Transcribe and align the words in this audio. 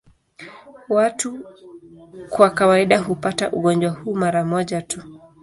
Watu 0.89 1.39
kwa 2.29 2.49
kawaida 2.49 2.99
hupata 2.99 3.51
ugonjwa 3.51 3.91
huu 3.91 4.15
mara 4.15 4.45
moja 4.45 4.81
tu. 4.81 5.03